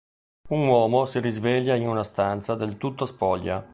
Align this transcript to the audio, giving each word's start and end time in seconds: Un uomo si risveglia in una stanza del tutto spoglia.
Un 0.49 0.65
uomo 0.65 1.05
si 1.05 1.19
risveglia 1.19 1.75
in 1.75 1.87
una 1.87 2.01
stanza 2.03 2.55
del 2.55 2.77
tutto 2.79 3.05
spoglia. 3.05 3.63